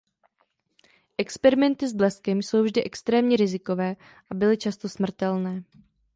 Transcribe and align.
Experimenty 1.17 1.87
s 1.87 1.93
bleskem 1.93 2.41
jsou 2.41 2.63
vždy 2.63 2.83
extrémně 2.83 3.37
rizikové 3.37 3.95
a 4.31 4.35
byly 4.35 4.57
často 4.57 4.89
smrtelné. 4.89 5.63